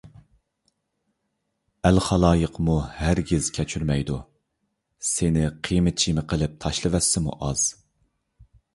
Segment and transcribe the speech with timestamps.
[1.89, 4.19] ئەل- خالايىقمۇ ھەرگىز كەچۈرمەيدۇ!
[5.13, 7.73] سېنى قىيما- چىيما قىلىپ تاشلىسىمۇ ئاز!